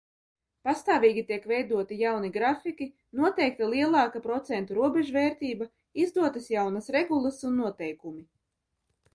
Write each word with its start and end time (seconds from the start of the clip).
Pastāvīgi 0.67 1.23
tiek 1.31 1.43
veidoti 1.51 1.97
jauni 1.99 2.31
grafiki, 2.37 2.87
noteikta 3.19 3.69
lielāka 3.75 4.23
procentu 4.25 4.79
robežvērtība, 4.79 5.69
izdotas 6.07 6.51
jaunas 6.59 6.93
regulas 6.99 7.43
un 7.51 7.63
noteikumi. 7.65 8.27